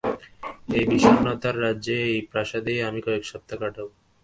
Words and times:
এই 0.77 0.85
বিষন্নতার 0.93 1.55
রাজ্যে, 1.65 1.95
এই 2.11 2.19
প্রাসাদেই 2.31 2.79
আমি 2.89 2.99
কয়েক 3.05 3.23
সপ্তাহ 3.31 3.57
কাটাব। 3.61 3.87